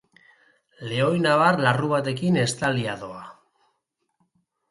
Lehoinabar 0.91 1.59
larru 1.65 1.91
batekin 1.91 2.39
estalia 2.45 2.95
doa. 3.03 3.21